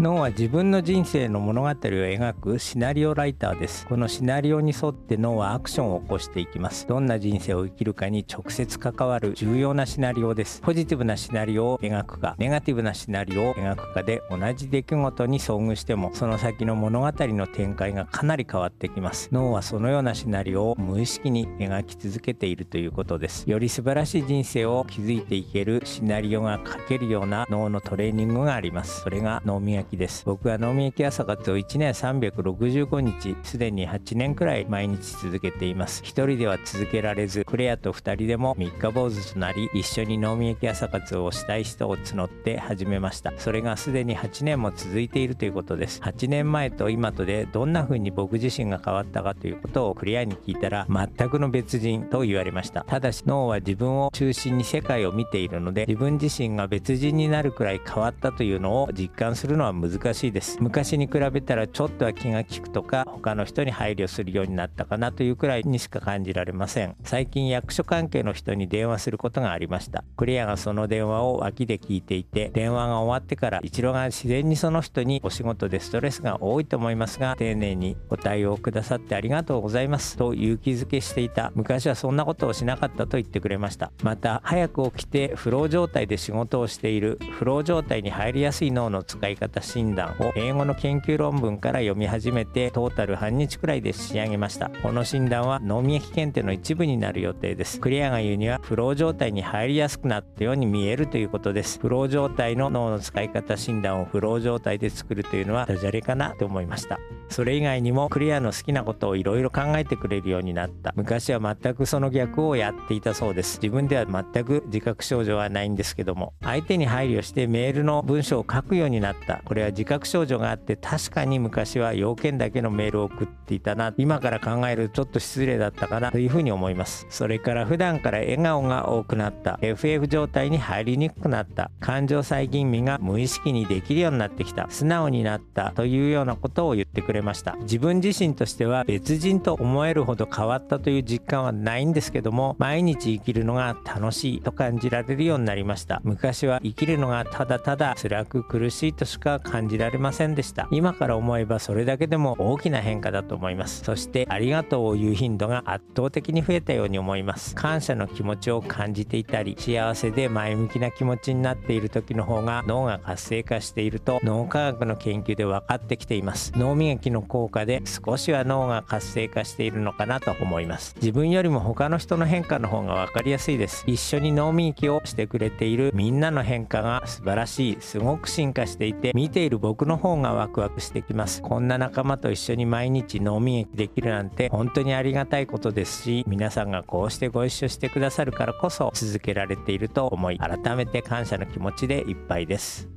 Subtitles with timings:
[0.00, 3.86] 脳は自分の人生の物語を描くシナリオライターです。
[3.86, 6.88] このシナリオに沿って脳はアクションを起こしていきます。
[6.88, 10.60] どんな人生を生きるかに直接関わる重要なシナリオです。
[10.62, 19.28] ポジティブなシナリオを描くかネガティブなシナリオを描くかで同じ出来事に遭遇してもその先の物語の展開がかなり変わってきます。
[19.30, 23.48] 脳はそのようなシナリオを無意識に描き続けているということです。
[23.48, 29.02] より素晴らしい人生を築いていけるシナリオが書けるような脳のトレーニングがあります。
[29.02, 30.24] それが脳磨きです。
[30.24, 36.02] 僕は脳みき朝活を1年365日すでに8年くらい毎日続けています。
[36.04, 43.32] 一人では続けられずクレアと2人でも3日坊主となり一緒に脳みき朝活をしたい人を募って始めました。
[43.38, 46.00] それがすでに8年も続いているということです。
[46.00, 52.84] 8年前と今とでどんな風に僕自身が変わったかということをクリアに聞いたら全くの別人と言われました。
[52.84, 60.58] ただし脳は自分を中心に世界を見ているので自分自身が別人になるくらい変わったというのを実感するのは難しいです。
[60.60, 66.96] 昔に比べたらちょっとは気が利くとか他の人に配慮するようになったかなというくらいにしか感じられません。
[67.04, 70.04] 最近役所関係の人に電話することがありました。
[70.16, 80.16] クリアがその電話を脇で聞いていて電話が終わってから一郎が自然にその人にお仕事でストレスが多いと思いますが丁寧にお対応くださってありがとうございます。
[80.16, 81.52] と勇気づけしていた。
[81.54, 83.92] 昔はそんなことをしなかったと言ってくれました。
[84.02, 94.70] また早く起きてフロー状態で仕事をしているフロー状態に入りやすい脳の使い方診断を英語の研究論文から読み始めてトータル半日くらいで仕上げました。
[94.82, 97.80] この診断は脳みやき検定の一部になる予定です。
[97.80, 101.80] クリアが言うにはフロー状態に入りやすくなったように見えるということです。
[101.80, 106.98] フロー状態の脳の使い方診断をフロー状態で作るというのはダジャレかなと思いました。
[107.28, 110.92] それ以外にもクリアの好きなことをいろいろ考えてくれるようになった。
[110.94, 113.58] 昔は全くその逆をやっていたそうです。
[113.62, 116.34] 自分では全く自覚症状はないんですけども。
[116.42, 119.40] 相手に配慮してメールの文章を書くようになった。
[119.44, 123.94] ここれは自覚症状があって確かに昔は要件だけのメールを送っていたな。
[123.96, 127.06] 今から考えるとちょっと失礼だったかなというふうに思います。
[127.08, 129.60] それから普段から笑顔が多くなった。
[129.62, 131.70] FF 状態に入りにくくなった。
[131.78, 134.66] 感情再吟味が無意識にできるようになってきた。
[134.70, 137.54] 素直になったというようなことを言ってくれました。
[137.60, 146.00] 自分自身としては別人と思えるほど変わったという実感はないんですけども毎日生きるのが楽しいと感じられるようになりました。
[146.02, 150.66] 昔は生きるのがただただ辛く苦しいとしか感じられませんでした。
[150.72, 153.84] 今から思えばそれだけでも大きな変化だと思います。
[153.84, 157.54] そしてありがとうを言う頻度が圧倒的に増えたように思います。
[157.54, 166.52] 感謝の気持ちを感じていたり幸せで前向きな気持ちになっている時の方が脳が活性化していると脳科学の研究で分かってきています。
[166.56, 170.94] 脳磨きの効果で少しは脳が活性化しているのかなと思います。
[170.96, 173.84] 自分よりも他の人の変化の方が分かりやすいです。
[173.86, 177.76] 一緒に脳磨きをしてくれているみんなの変化が素晴らしい。
[177.80, 181.42] すごく進化していて見ている僕の方がワクワクしてきます。
[181.42, 192.88] こんな仲間と一緒に毎日脳磨きできるなんて本当にありがたいことですし皆さんがこうしてご一緒してくださるからこそ続けられていると思い改めて感謝の気持ちでいっぱいです。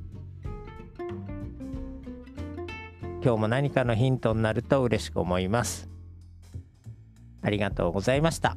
[3.20, 5.88] 今日も何かのヒントになると嬉しく思います。
[7.42, 8.56] ありがとうございました。